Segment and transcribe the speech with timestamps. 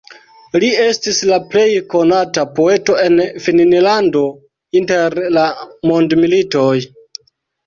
[0.61, 3.19] Li estis la plej konata poeto en
[3.49, 4.23] Finnlando
[4.81, 5.45] inter la
[5.93, 6.75] mondmilitoj.